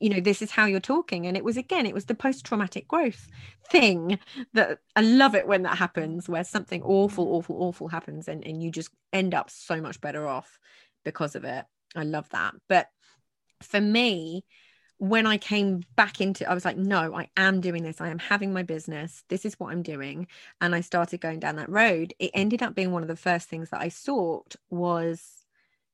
[0.00, 1.26] you know this is how you're talking.
[1.26, 3.28] And it was again it was the post traumatic growth
[3.70, 4.18] thing
[4.54, 8.62] that i love it when that happens where something awful awful awful happens and, and
[8.62, 10.58] you just end up so much better off
[11.04, 11.64] because of it.
[11.96, 12.54] I love that.
[12.68, 12.88] But
[13.62, 14.44] for me
[15.00, 18.00] when I came back into I was like no I am doing this.
[18.00, 19.24] I am having my business.
[19.28, 20.26] This is what I'm doing.
[20.60, 22.14] And I started going down that road.
[22.18, 25.37] It ended up being one of the first things that I sought was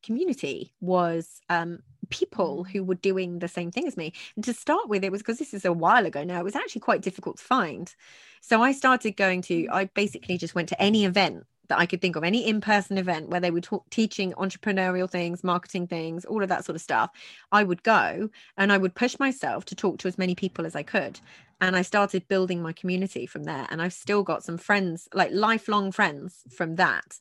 [0.05, 2.71] community was um, people mm.
[2.71, 5.39] who were doing the same thing as me and to start with it was because
[5.39, 7.95] this is a while ago now it was actually quite difficult to find
[8.41, 12.01] so I started going to I basically just went to any event that I could
[12.01, 16.25] think of, any in person event where they were talk, teaching entrepreneurial things, marketing things,
[16.25, 17.11] all of that sort of stuff,
[17.53, 20.77] I would go and I would push myself to talk to as many people as
[20.77, 21.21] I could.
[21.61, 23.67] And I started building my community from there.
[23.71, 27.21] And I've still got some friends, like lifelong friends from that.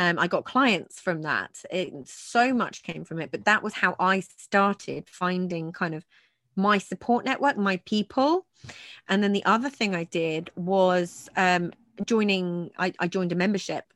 [0.00, 1.62] Um, I got clients from that.
[1.70, 3.30] It, so much came from it.
[3.30, 6.06] But that was how I started finding kind of
[6.56, 8.46] my support network, my people.
[9.08, 11.72] And then the other thing I did was um,
[12.06, 13.92] joining I, I joined a membership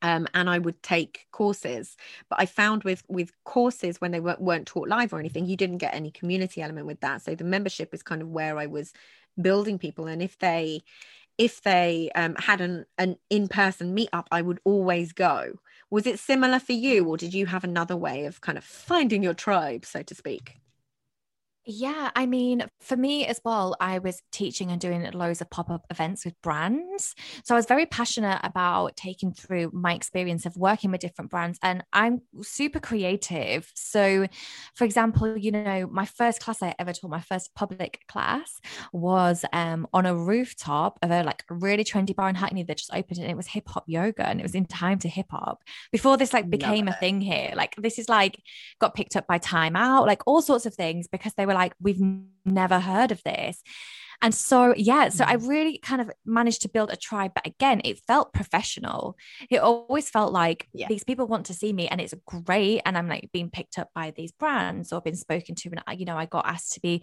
[0.00, 1.98] um, and I would take courses.
[2.30, 5.56] But I found with with courses when they weren't, weren't taught live or anything, you
[5.58, 7.20] didn't get any community element with that.
[7.20, 8.94] So the membership is kind of where I was
[9.38, 10.06] building people.
[10.06, 10.80] And if they
[11.38, 15.58] if they um, had an an in person meetup, I would always go.
[15.90, 19.22] Was it similar for you, or did you have another way of kind of finding
[19.22, 20.58] your tribe, so to speak?
[21.68, 25.68] Yeah, I mean, for me as well, I was teaching and doing loads of pop
[25.68, 27.12] up events with brands.
[27.42, 31.58] So I was very passionate about taking through my experience of working with different brands.
[31.64, 33.68] And I'm super creative.
[33.74, 34.28] So,
[34.76, 38.60] for example, you know, my first class I ever taught, my first public class
[38.92, 42.94] was um, on a rooftop of a like really trendy bar in Hackney that just
[42.94, 45.64] opened and it was hip hop yoga and it was in time to hip hop
[45.90, 47.54] before this like became a thing here.
[47.56, 48.40] Like, this is like
[48.78, 51.74] got picked up by Time Out, like all sorts of things because they were like,
[51.80, 52.00] we've
[52.44, 53.62] never heard of this.
[54.22, 57.32] And so, yeah, so I really kind of managed to build a tribe.
[57.34, 59.16] But again, it felt professional.
[59.50, 60.88] It always felt like yeah.
[60.88, 62.82] these people want to see me and it's great.
[62.84, 65.70] And I'm like being picked up by these brands or been spoken to.
[65.70, 67.02] And, you know, I got asked to be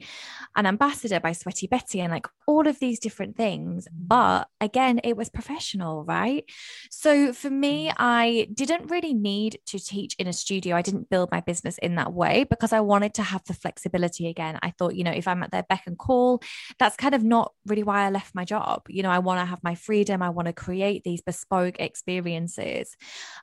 [0.55, 3.87] an ambassador by Sweaty Betty and like all of these different things.
[3.87, 4.07] Mm.
[4.07, 6.45] But again, it was professional, right?
[6.89, 7.93] So for me, mm.
[7.97, 10.75] I didn't really need to teach in a studio.
[10.75, 14.27] I didn't build my business in that way because I wanted to have the flexibility
[14.27, 14.59] again.
[14.61, 16.41] I thought, you know, if I'm at their beck and call,
[16.79, 18.83] that's kind of not really why I left my job.
[18.87, 20.21] You know, I want to have my freedom.
[20.21, 22.95] I want to create these bespoke experiences.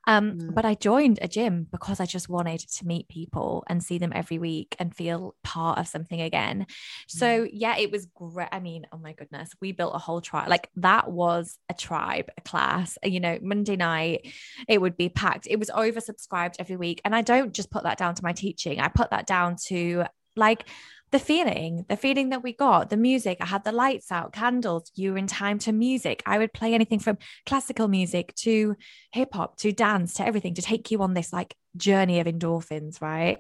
[0.07, 0.55] Um, mm.
[0.55, 4.13] But I joined a gym because I just wanted to meet people and see them
[4.15, 6.61] every week and feel part of something again.
[6.61, 6.67] Mm.
[7.09, 8.49] So, yeah, it was great.
[8.51, 10.49] I mean, oh my goodness, we built a whole tribe.
[10.49, 12.97] Like that was a tribe, a class.
[13.05, 14.33] You know, Monday night,
[14.69, 15.47] it would be packed.
[15.47, 17.03] It was oversubscribed every week.
[17.05, 20.07] And I don't just put that down to my teaching, I put that down to
[20.35, 20.67] like,
[21.13, 23.39] the feeling, the feeling that we got, the music.
[23.41, 24.91] I had the lights out, candles.
[24.95, 26.23] You were in time to music.
[26.25, 28.77] I would play anything from classical music to
[29.13, 33.01] hip hop to dance to everything to take you on this like journey of endorphins,
[33.01, 33.39] right?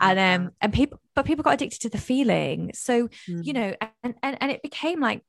[0.00, 2.70] And um and people, but people got addicted to the feeling.
[2.74, 3.44] So mm.
[3.44, 5.22] you know, and and and it became like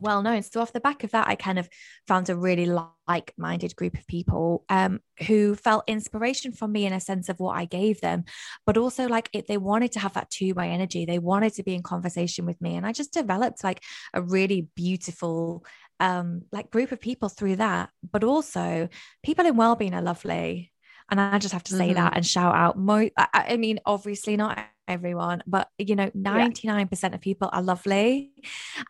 [0.00, 0.42] well known.
[0.42, 1.68] So off the back of that, I kind of
[2.06, 2.66] found a really
[3.06, 7.56] like-minded group of people um, who felt inspiration from me in a sense of what
[7.56, 8.24] I gave them,
[8.66, 11.04] but also like it, they wanted to have that two-way energy.
[11.04, 13.82] They wanted to be in conversation with me, and I just developed like
[14.14, 15.64] a really beautiful
[16.00, 17.90] um, like group of people through that.
[18.10, 18.88] But also,
[19.22, 20.72] people in well-being are lovely.
[21.10, 21.94] And I just have to say mm-hmm.
[21.94, 22.78] that and shout out.
[22.78, 24.58] Mo- I, I mean, obviously not
[24.88, 27.14] everyone, but you know, 99% yeah.
[27.14, 28.32] of people are lovely.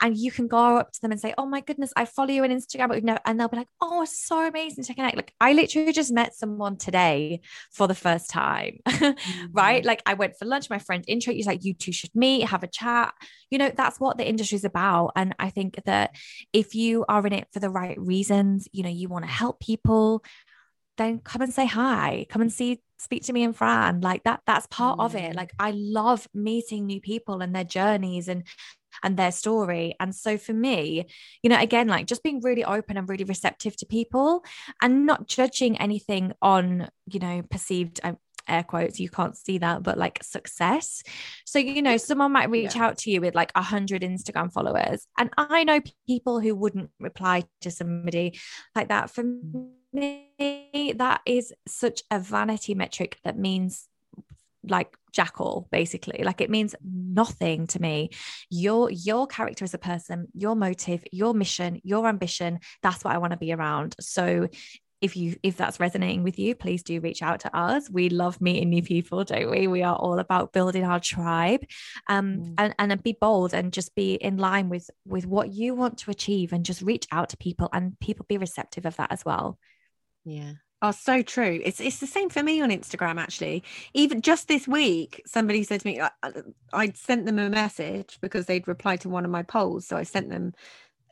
[0.01, 2.45] And you can go up to them and say, Oh my goodness, I follow you
[2.45, 5.17] on Instagram, but never, and they'll be like, Oh, it's so amazing to connect.
[5.17, 7.41] Like, I literally just met someone today
[7.73, 9.47] for the first time, mm-hmm.
[9.53, 9.85] right?
[9.85, 12.63] Like, I went for lunch, my friend intro, he's like, You two should meet, have
[12.63, 13.13] a chat.
[13.51, 15.13] You know, that's what the industry is about.
[15.17, 16.15] And I think that
[16.53, 19.61] if you are in it for the right reasons, you know, you want to help
[19.61, 20.23] people,
[20.99, 24.41] then come and say hi come and see speak to me and fran like that
[24.47, 25.05] that's part mm.
[25.05, 25.37] of it mm.
[25.37, 28.45] like i love meeting new people and their journeys and
[29.03, 31.07] and their story and so for me
[31.43, 34.43] you know again like just being really open and really receptive to people
[34.83, 38.17] and not judging anything on you know perceived um,
[38.49, 41.03] air quotes you can't see that but like success.
[41.45, 42.85] So you know someone might reach yeah.
[42.85, 46.91] out to you with like a hundred instagram followers and i know people who wouldn't
[46.99, 48.39] reply to somebody
[48.75, 49.11] like that.
[49.11, 49.25] For
[49.93, 53.89] me that is such a vanity metric that means
[54.65, 56.23] like jackal basically.
[56.23, 58.11] Like it means nothing to me.
[58.51, 63.19] Your your character as a person your motive your mission your ambition that's what i
[63.19, 63.95] want to be around.
[64.01, 64.49] So
[65.01, 68.41] if you if that's resonating with you please do reach out to us we love
[68.41, 71.61] meeting new people don't we we are all about building our tribe
[72.09, 72.55] um mm.
[72.59, 76.11] and and be bold and just be in line with with what you want to
[76.11, 79.59] achieve and just reach out to people and people be receptive of that as well
[80.25, 81.61] yeah Oh, so true.
[81.65, 83.65] It's it's the same for me on Instagram actually.
[83.95, 86.11] Even just this week, somebody said to me, I,
[86.73, 90.05] I'd sent them a message because they'd replied to one of my polls, so I
[90.05, 90.53] sent them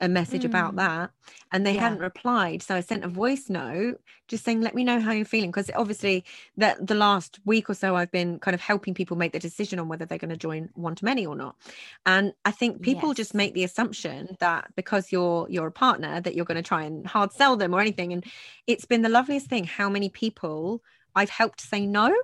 [0.00, 0.46] a message mm.
[0.46, 1.11] about that
[1.52, 1.80] and they yeah.
[1.80, 5.24] hadn't replied so i sent a voice note just saying let me know how you're
[5.24, 6.24] feeling because obviously
[6.56, 9.78] that the last week or so i've been kind of helping people make the decision
[9.78, 11.56] on whether they're going to join one to many or not
[12.04, 13.16] and i think people yes.
[13.16, 16.82] just make the assumption that because you're you're a partner that you're going to try
[16.82, 18.24] and hard sell them or anything and
[18.66, 20.82] it's been the loveliest thing how many people
[21.14, 22.14] i've helped say no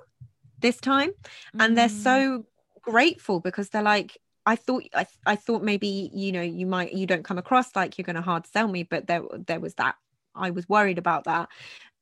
[0.60, 1.10] this time
[1.58, 1.76] and mm.
[1.76, 2.44] they're so
[2.82, 7.06] grateful because they're like I thought I, I thought maybe you know you might you
[7.06, 9.96] don't come across like you're going to hard sell me but there there was that.
[10.34, 11.48] I was worried about that.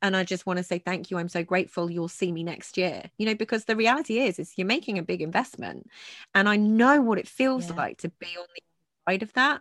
[0.02, 1.18] And I just want to say thank you.
[1.18, 4.54] I'm so grateful you'll see me next year you know because the reality is is
[4.56, 5.88] you're making a big investment.
[6.34, 7.76] And I know what it feels yeah.
[7.76, 9.60] like to be on the side of that.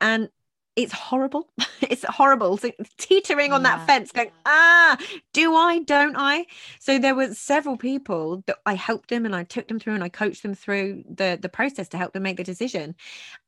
[0.00, 0.28] And
[0.76, 1.48] it's horrible.
[1.80, 2.58] it's horrible.
[2.58, 3.76] So teetering on yeah.
[3.76, 4.98] that fence, going, ah,
[5.32, 6.46] do I, don't I?
[6.78, 10.04] So there were several people that I helped them and I took them through and
[10.04, 12.94] I coached them through the the process to help them make the decision.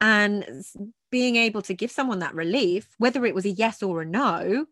[0.00, 0.64] And
[1.10, 4.66] being able to give someone that relief, whether it was a yes or a no,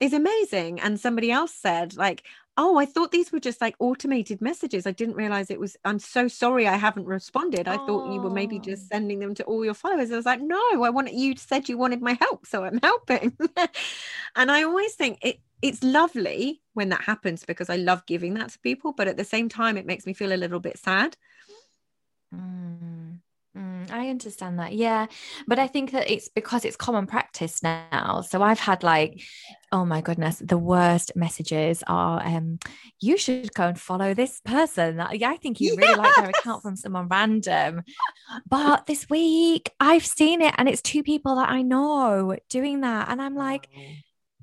[0.00, 0.80] is amazing.
[0.80, 2.24] And somebody else said, like,
[2.58, 4.86] oh, I thought these were just like automated messages.
[4.86, 7.68] I didn't realize it was, I'm so sorry I haven't responded.
[7.68, 7.86] I oh.
[7.86, 10.10] thought you were maybe just sending them to all your followers.
[10.10, 12.46] I was like, no, I want you said you wanted my help.
[12.46, 13.36] So I'm helping.
[14.36, 18.50] and I always think it, it's lovely when that happens because I love giving that
[18.50, 18.92] to people.
[18.92, 21.16] But at the same time, it makes me feel a little bit sad.
[22.34, 23.05] Mm.
[23.56, 24.74] Mm, I understand that.
[24.74, 25.06] Yeah.
[25.46, 28.20] But I think that it's because it's common practice now.
[28.20, 29.22] So I've had like,
[29.72, 32.58] oh my goodness, the worst messages are um,
[33.00, 35.02] you should go and follow this person.
[35.12, 35.98] Yeah, I think you really yes!
[35.98, 37.82] like their account from someone random.
[38.46, 43.08] But this week I've seen it and it's two people that I know doing that.
[43.08, 43.68] And I'm like,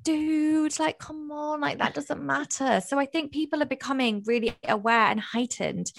[0.04, 2.80] dude, like, come on, like that doesn't matter.
[2.80, 5.90] So I think people are becoming really aware and heightened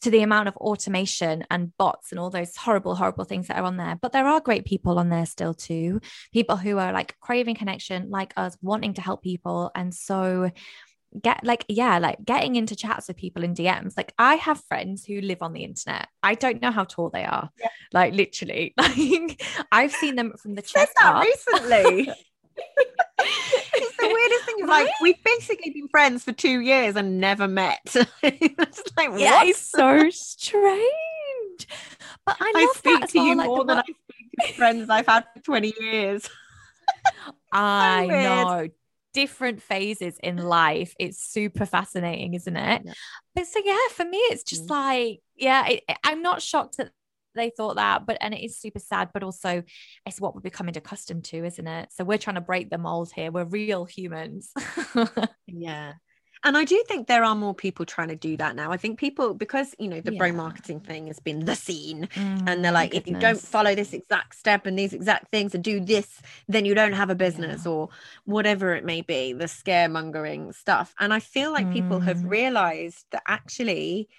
[0.00, 3.64] to the amount of automation and bots and all those horrible, horrible things that are
[3.64, 3.98] on there.
[4.00, 6.00] But there are great people on there still too.
[6.32, 9.70] People who are like craving connection, like us, wanting to help people.
[9.74, 10.50] And so
[11.22, 15.04] get like yeah like getting into chats with people in dms like i have friends
[15.04, 17.68] who live on the internet i don't know how tall they are yeah.
[17.92, 21.22] like literally like i've seen them from the chest up.
[21.22, 22.10] recently
[23.18, 24.66] it's the weirdest thing.
[24.66, 24.84] Right?
[24.84, 27.80] Like we've basically been friends for two years and never met.
[28.22, 29.48] it's like yeah, what?
[29.48, 31.68] it's so strange.
[32.26, 33.26] But I, I speak to well.
[33.26, 36.28] you like, more than I speak to friends I've had for twenty years.
[37.52, 38.68] I know
[39.12, 40.94] different phases in life.
[40.98, 42.82] It's super fascinating, isn't it?
[42.84, 42.92] Yeah.
[43.34, 44.70] But so yeah, for me, it's just mm.
[44.70, 46.90] like yeah, it, I'm not shocked that
[47.34, 49.62] they thought that but and it is super sad but also
[50.06, 53.10] it's what we're becoming accustomed to isn't it so we're trying to break the mold
[53.14, 54.52] here we're real humans
[55.46, 55.94] yeah
[56.44, 58.70] and I do think there are more people trying to do that now.
[58.70, 60.18] I think people because you know the yeah.
[60.18, 63.74] bro marketing thing has been the scene, mm, and they're like, if you don't follow
[63.74, 67.14] this exact step and these exact things and do this, then you don't have a
[67.14, 67.72] business yeah.
[67.72, 67.88] or
[68.26, 69.32] whatever it may be.
[69.32, 71.72] The scaremongering stuff, and I feel like mm.
[71.72, 72.30] people have mm.
[72.30, 74.10] realized that actually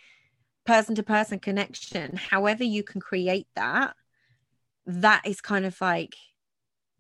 [0.66, 3.96] person to person connection, however you can create that,
[4.86, 6.16] that is kind of like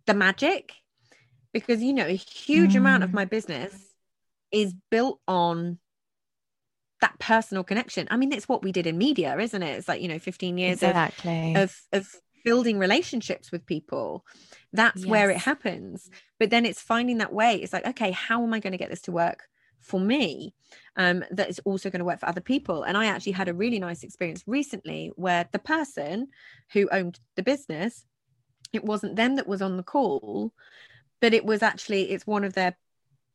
[0.05, 0.73] the magic.
[1.53, 2.77] Because, you know, a huge mm.
[2.77, 3.13] amount of mm.
[3.13, 3.73] my business
[4.51, 5.79] is built on
[7.01, 8.07] that personal connection.
[8.11, 9.77] I mean, it's what we did in media, isn't it?
[9.77, 11.55] It's like, you know, 15 years exactly.
[11.55, 14.25] of, of, of building relationships with people.
[14.73, 15.09] That's yes.
[15.09, 16.09] where it happens.
[16.39, 17.55] But then it's finding that way.
[17.55, 19.47] It's like, okay, how am I going to get this to work
[19.85, 20.53] for me
[20.97, 22.83] um, that is also going to work for other people.
[22.83, 26.29] And I actually had a really nice experience recently where the person
[26.73, 28.05] who owned the business,
[28.73, 30.51] it wasn't them that was on the call,
[31.21, 32.75] but it was actually it's one of their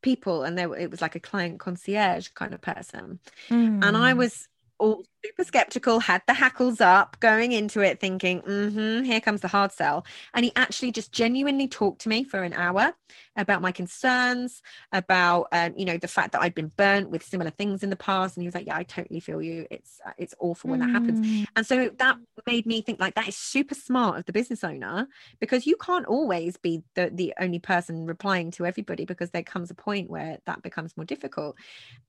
[0.03, 3.21] people, and there it was like a client concierge kind of person.
[3.49, 3.85] Mm.
[3.85, 4.19] And I hmm.
[4.19, 9.41] was all super skeptical, had the hackles up, going into it thinking, mm-hmm, here comes
[9.41, 10.05] the hard sell.
[10.35, 12.95] And he actually just genuinely talked to me for an hour
[13.37, 17.51] about my concerns, about um, you know the fact that I'd been burnt with similar
[17.51, 18.37] things in the past.
[18.37, 19.67] And he was like, "Yeah, I totally feel you.
[19.71, 20.87] It's uh, it's awful when mm.
[20.87, 21.47] that happens." Mm.
[21.57, 25.09] And so that made me think like that is super smart of the business owner
[25.41, 29.71] because you can't always be the the only person replying to everybody because there comes
[29.71, 31.57] a point where that becomes more difficult.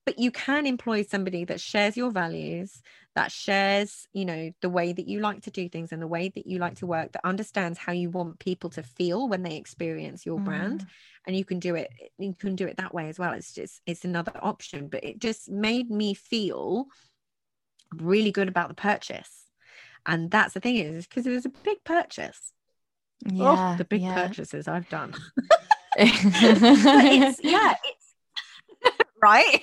[0.06, 2.82] But you can employ somebody that shares your values
[3.16, 6.30] that shares you know the way that you like to do things and the way
[6.30, 9.58] that you like to work that understands how you want people to feel when they
[9.58, 10.46] experience your mm.
[10.46, 10.86] brand
[11.28, 13.82] and you can do it you can do it that way as well it's just
[13.86, 16.86] it's another option but it just made me feel
[17.96, 19.46] really good about the purchase
[20.06, 22.54] and that's the thing is because it was a big purchase
[23.26, 24.16] yeah oh, the big yeah.
[24.16, 25.14] purchases i've done
[25.98, 28.02] it's, yeah it's
[29.22, 29.62] right?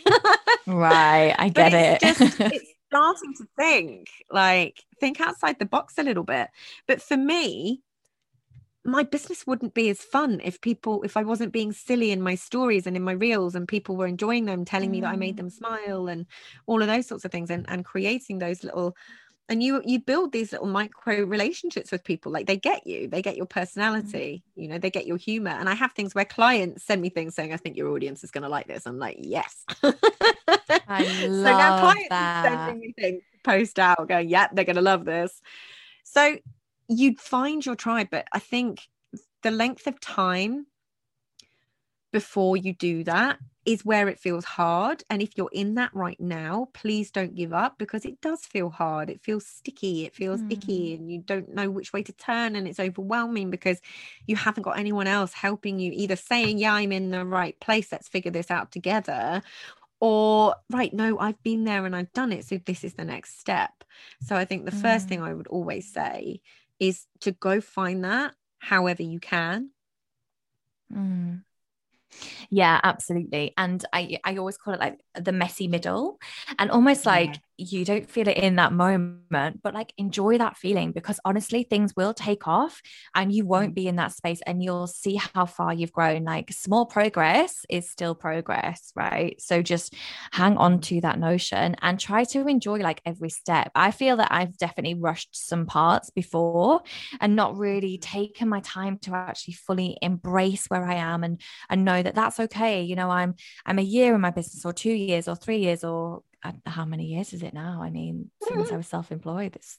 [0.66, 1.34] right.
[1.38, 2.00] I get it.
[2.00, 6.48] Just, it's starting to think like think outside the box a little bit.
[6.86, 7.82] But for me,
[8.84, 12.34] my business wouldn't be as fun if people if i wasn't being silly in my
[12.34, 14.92] stories and in my reels and people were enjoying them telling mm.
[14.92, 16.24] me that i made them smile and
[16.66, 18.96] all of those sorts of things and, and creating those little
[19.48, 23.22] and you you build these little micro relationships with people like they get you they
[23.22, 24.62] get your personality mm.
[24.62, 27.34] you know they get your humor and i have things where clients send me things
[27.34, 29.64] saying i think your audience is going to like this i'm like yes
[30.88, 32.46] I so now clients that.
[32.46, 35.40] are sending me things post out going yeah they're going to love this
[36.04, 36.36] so
[36.88, 38.88] you'd find your tribe but i think
[39.42, 40.66] the length of time
[42.12, 43.38] before you do that
[43.68, 45.04] is where it feels hard.
[45.10, 48.70] And if you're in that right now, please don't give up because it does feel
[48.70, 49.10] hard.
[49.10, 50.50] It feels sticky, it feels mm.
[50.52, 52.56] icky, and you don't know which way to turn.
[52.56, 53.78] And it's overwhelming because
[54.26, 57.92] you haven't got anyone else helping you, either saying, Yeah, I'm in the right place,
[57.92, 59.42] let's figure this out together.
[60.00, 62.46] Or, right, no, I've been there and I've done it.
[62.46, 63.84] So this is the next step.
[64.22, 64.80] So I think the mm.
[64.80, 66.40] first thing I would always say
[66.80, 69.72] is to go find that however you can.
[70.90, 71.42] Mm.
[72.50, 73.54] Yeah, absolutely.
[73.56, 76.18] And I I always call it like the messy middle
[76.58, 80.56] and almost like yeah you don't feel it in that moment, but like enjoy that
[80.56, 82.80] feeling because honestly, things will take off
[83.16, 83.74] and you won't mm.
[83.74, 86.22] be in that space and you'll see how far you've grown.
[86.22, 89.40] Like small progress is still progress, right?
[89.42, 89.92] So just
[90.30, 93.72] hang on to that notion and try to enjoy like every step.
[93.74, 96.82] I feel that I've definitely rushed some parts before
[97.20, 98.02] and not really mm.
[98.02, 102.38] taken my time to actually fully embrace where I am and and know that that's
[102.38, 102.82] okay.
[102.82, 103.34] You know, I'm
[103.66, 106.22] I'm a year in my business or 2 years or 3 years or
[106.66, 107.82] how many years is it now?
[107.82, 108.74] I mean, since mm-hmm.
[108.74, 109.78] I was self-employed, it's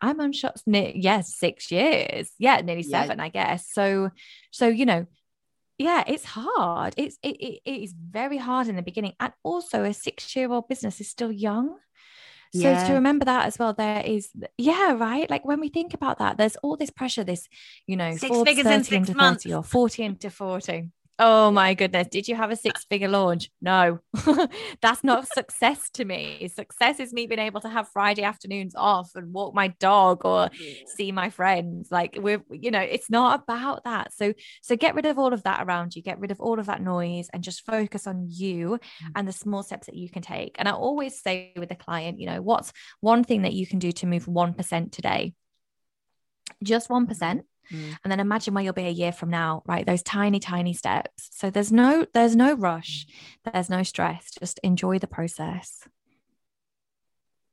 [0.00, 0.62] I'm on shots.
[0.66, 2.30] Yes, six years.
[2.38, 3.24] Yeah, nearly seven, yeah.
[3.24, 3.68] I guess.
[3.72, 4.10] So,
[4.50, 5.06] so you know,
[5.78, 6.94] yeah, it's hard.
[6.96, 11.00] It's it, it, it is very hard in the beginning, and also a six-year-old business
[11.00, 11.76] is still young.
[12.52, 12.86] So yeah.
[12.86, 15.28] to remember that as well, there is yeah, right.
[15.28, 17.24] Like when we think about that, there's all this pressure.
[17.24, 17.48] This
[17.86, 20.90] you know, six figures in six months, or forty into forty.
[21.16, 22.08] Oh my goodness.
[22.08, 23.48] Did you have a six figure launch?
[23.60, 24.00] No,
[24.82, 26.48] that's not success to me.
[26.52, 30.50] Success is me being able to have Friday afternoons off and walk my dog or
[30.96, 31.92] see my friends.
[31.92, 34.12] Like we're, you know, it's not about that.
[34.12, 36.66] So, so get rid of all of that around you, get rid of all of
[36.66, 39.10] that noise and just focus on you mm.
[39.14, 40.56] and the small steps that you can take.
[40.58, 43.78] And I always say with the client, you know, what's one thing that you can
[43.78, 45.34] do to move 1% today?
[46.60, 47.42] Just 1%
[47.72, 47.96] Mm.
[48.02, 49.86] And then imagine where you'll be a year from now, right?
[49.86, 51.28] Those tiny, tiny steps.
[51.32, 53.06] So there's no, there's no rush.
[53.06, 53.52] Mm.
[53.52, 54.32] There's no stress.
[54.38, 55.86] Just enjoy the process.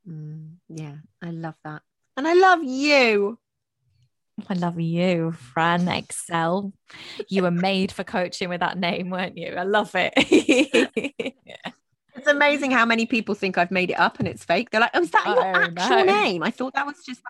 [0.08, 1.82] Mm, yeah, I love that.
[2.18, 3.38] And I love you.
[4.50, 6.74] I love you, Fran Excell.
[7.28, 9.54] You were made for coaching with that name, weren't you?
[9.56, 10.14] I love it.
[12.16, 14.72] it's amazing how many people think I've made it up and it's fake.
[14.72, 16.04] They're like, oh, is that your oh, actual no.
[16.04, 16.44] name?
[16.44, 17.22] I thought that was just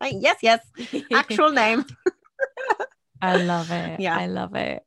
[0.00, 0.60] like, yes, yes,
[1.12, 1.84] actual name.
[3.20, 4.00] I love it.
[4.00, 4.82] Yeah, I love it.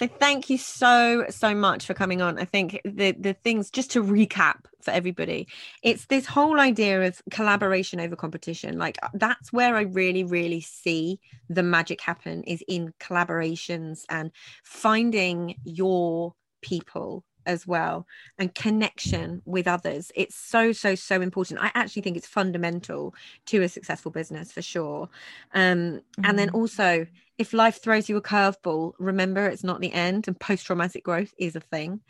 [0.00, 2.38] So thank you so so much for coming on.
[2.38, 5.46] I think the the things just to recap for everybody,
[5.82, 8.76] it's this whole idea of collaboration over competition.
[8.76, 14.32] Like uh, that's where I really really see the magic happen is in collaborations and
[14.64, 18.06] finding your people as well
[18.38, 23.14] and connection with others it's so so so important i actually think it's fundamental
[23.46, 25.08] to a successful business for sure
[25.54, 26.24] um mm-hmm.
[26.24, 26.56] and then mm-hmm.
[26.56, 31.32] also if life throws you a curveball remember it's not the end and post-traumatic growth
[31.38, 32.00] is a thing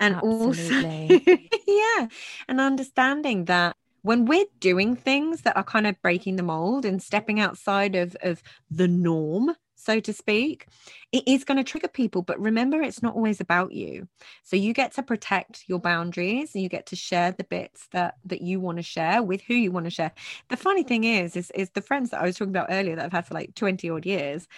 [0.00, 1.22] and Absolutely.
[1.26, 2.08] also yeah
[2.48, 7.02] and understanding that when we're doing things that are kind of breaking the mold and
[7.02, 10.66] stepping outside of of the norm so to speak,
[11.12, 12.22] it is going to trigger people.
[12.22, 14.08] But remember, it's not always about you.
[14.42, 18.16] So you get to protect your boundaries and you get to share the bits that
[18.24, 20.12] that you want to share with who you want to share.
[20.48, 23.04] The funny thing is, is, is the friends that I was talking about earlier that
[23.04, 24.48] I've had for like 20 odd years,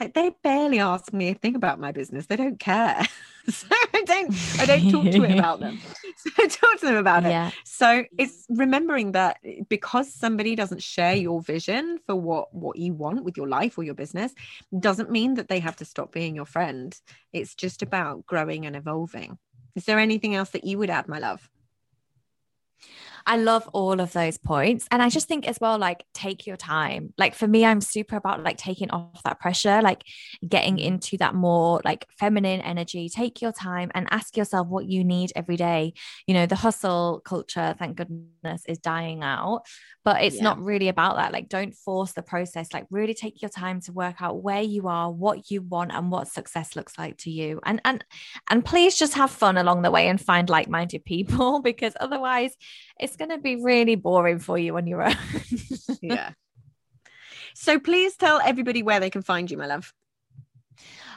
[0.00, 2.26] like they barely ask me a thing about my business.
[2.26, 3.02] They don't care.
[3.48, 5.78] so I don't I don't talk to it about them.
[6.16, 7.48] So I talk to them about yeah.
[7.48, 7.54] it.
[7.64, 9.38] So it's remembering that
[9.68, 13.84] because somebody doesn't share your vision for what what you want with your life or
[13.84, 14.34] your business
[14.78, 16.98] doesn't mean that they have to stop being your friend.
[17.32, 19.38] It's just about growing and evolving.
[19.74, 21.48] Is there anything else that you would add, my love?
[23.26, 24.86] I love all of those points.
[24.90, 27.12] And I just think as well, like, take your time.
[27.18, 30.04] Like, for me, I'm super about like taking off that pressure, like
[30.46, 33.08] getting into that more like feminine energy.
[33.08, 35.94] Take your time and ask yourself what you need every day.
[36.28, 39.62] You know, the hustle culture, thank goodness, is dying out,
[40.04, 40.44] but it's yeah.
[40.44, 41.32] not really about that.
[41.32, 42.72] Like, don't force the process.
[42.72, 46.12] Like, really take your time to work out where you are, what you want, and
[46.12, 47.60] what success looks like to you.
[47.64, 48.04] And, and,
[48.48, 52.54] and please just have fun along the way and find like minded people because otherwise,
[53.00, 55.16] it's going to be really boring for you on your own.
[56.02, 56.32] yeah.
[57.54, 59.92] So please tell everybody where they can find you, my love.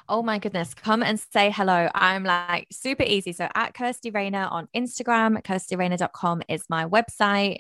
[0.08, 1.88] Oh my goodness, come and say hello.
[1.94, 3.32] I'm like super easy.
[3.32, 7.60] So at Kirsty Raynor on Instagram, kirstyraynor.com is my website.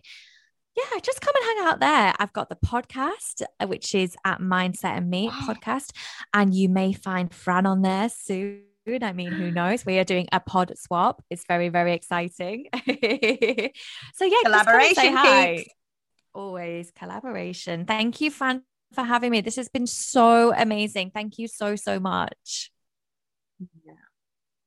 [0.75, 2.13] Yeah, just come and hang out there.
[2.19, 5.91] I've got the podcast, uh, which is at Mindset and Me podcast.
[6.33, 8.68] And you may find Fran on there soon.
[8.97, 9.85] I mean, who knows?
[9.85, 11.23] We are doing a pod swap.
[11.29, 12.67] It's very, very exciting.
[12.73, 15.15] so yeah, collaboration.
[15.15, 15.65] Hi.
[16.33, 17.85] Always collaboration.
[17.85, 18.63] Thank you, Fran,
[18.93, 19.41] for having me.
[19.41, 21.11] This has been so amazing.
[21.11, 22.71] Thank you so, so much.
[23.85, 23.93] Yeah.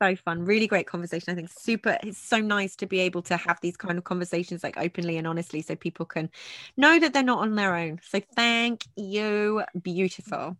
[0.03, 1.33] So fun, really great conversation.
[1.33, 1.97] I think super.
[2.03, 5.29] It's so nice to be able to have these kind of conversations like openly and
[5.29, 6.29] honestly, so people can
[6.77, 8.01] know that they're not on their own.
[8.03, 10.57] So thank you, beautiful.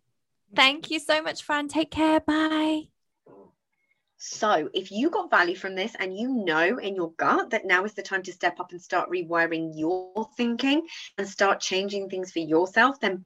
[0.55, 1.67] Thank you so much, Fran.
[1.67, 2.21] Take care.
[2.21, 2.92] Bye.
[4.25, 7.83] So, if you got value from this and you know in your gut that now
[7.83, 12.31] is the time to step up and start rewiring your thinking and start changing things
[12.31, 13.25] for yourself, then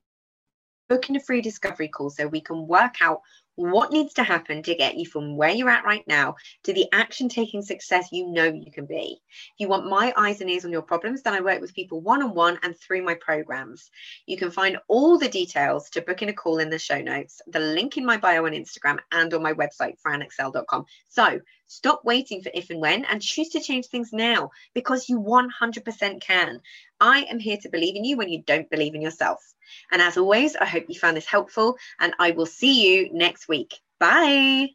[0.90, 3.22] book in a free discovery call so we can work out
[3.58, 6.86] what needs to happen to get you from where you're at right now to the
[6.94, 9.18] action taking success you know you can be.
[9.30, 12.00] If you want my eyes and ears on your problems, then I work with people
[12.00, 13.90] one on one and through my programs.
[14.28, 17.42] You can find all the details to book in a call in the show notes,
[17.48, 20.86] the link in my bio on Instagram and on my website, franexcell.com.
[21.10, 25.20] So stop waiting for if and when and choose to change things now because you
[25.20, 26.62] 100% can.
[27.00, 29.40] I am here to believe in you when you don't believe in yourself.
[29.92, 33.48] And as always, I hope you found this helpful and I will see you next
[33.48, 33.76] week.
[34.00, 34.70] Bye.